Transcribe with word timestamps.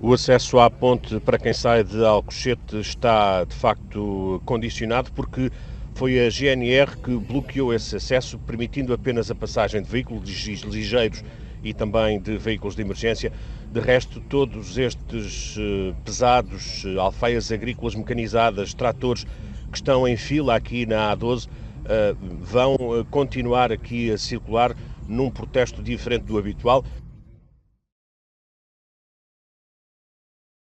O 0.00 0.12
acesso 0.12 0.60
à 0.60 0.70
ponte 0.70 1.18
para 1.18 1.36
quem 1.36 1.52
sai 1.52 1.82
de 1.82 2.04
Alcochete 2.04 2.78
está 2.78 3.42
de 3.42 3.52
facto 3.52 4.40
condicionado 4.44 5.10
porque 5.12 5.50
foi 5.92 6.24
a 6.24 6.30
GNR 6.30 6.96
que 7.02 7.16
bloqueou 7.16 7.74
esse 7.74 7.96
acesso, 7.96 8.38
permitindo 8.38 8.92
apenas 8.92 9.28
a 9.28 9.34
passagem 9.34 9.82
de 9.82 9.88
veículos 9.88 10.46
ligeiros 10.64 11.24
e 11.64 11.74
também 11.74 12.20
de 12.20 12.38
veículos 12.38 12.76
de 12.76 12.82
emergência. 12.82 13.32
De 13.72 13.80
resto, 13.80 14.20
todos 14.20 14.78
estes 14.78 15.56
eh, 15.58 15.92
pesados, 16.04 16.84
eh, 16.86 16.96
alfaias 16.96 17.50
agrícolas 17.50 17.96
mecanizadas, 17.96 18.72
tratores 18.72 19.24
que 19.24 19.76
estão 19.76 20.06
em 20.06 20.16
fila 20.16 20.54
aqui 20.54 20.86
na 20.86 21.14
A12 21.16 21.48
eh, 21.86 22.14
vão 22.40 22.76
continuar 23.10 23.72
aqui 23.72 24.12
a 24.12 24.16
circular 24.16 24.76
num 25.08 25.28
protesto 25.28 25.82
diferente 25.82 26.26
do 26.26 26.38
habitual, 26.38 26.84